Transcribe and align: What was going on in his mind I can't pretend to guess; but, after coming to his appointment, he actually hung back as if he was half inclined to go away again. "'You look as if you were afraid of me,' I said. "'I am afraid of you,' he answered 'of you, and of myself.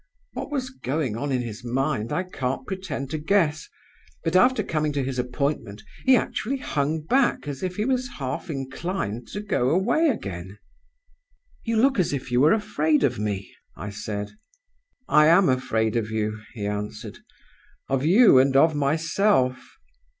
What 0.33 0.49
was 0.49 0.71
going 0.71 1.15
on 1.15 1.31
in 1.31 1.43
his 1.43 1.63
mind 1.63 2.11
I 2.11 2.23
can't 2.23 2.65
pretend 2.65 3.11
to 3.11 3.19
guess; 3.19 3.69
but, 4.23 4.35
after 4.35 4.63
coming 4.63 4.91
to 4.93 5.03
his 5.03 5.19
appointment, 5.19 5.83
he 6.05 6.15
actually 6.15 6.57
hung 6.57 7.03
back 7.03 7.47
as 7.47 7.61
if 7.61 7.75
he 7.75 7.85
was 7.85 8.07
half 8.17 8.49
inclined 8.49 9.27
to 9.27 9.41
go 9.41 9.69
away 9.69 10.07
again. 10.07 10.57
"'You 11.63 11.77
look 11.83 11.99
as 11.99 12.13
if 12.13 12.31
you 12.31 12.41
were 12.41 12.51
afraid 12.53 13.03
of 13.03 13.19
me,' 13.19 13.53
I 13.77 13.91
said. 13.91 14.31
"'I 15.07 15.27
am 15.27 15.49
afraid 15.49 15.95
of 15.95 16.09
you,' 16.09 16.41
he 16.55 16.65
answered 16.65 17.19
'of 17.87 18.03
you, 18.03 18.39
and 18.39 18.55
of 18.55 18.73
myself. 18.73 19.77